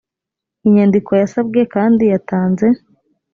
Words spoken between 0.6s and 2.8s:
inyandiko yasabwe kandi yatanze